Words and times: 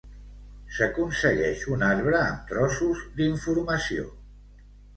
S'aconsegueix 0.77 1.65
un 1.75 1.85
arbre 1.89 2.17
amb 2.23 2.49
trossos 2.53 3.07
d'informació. 3.21 4.11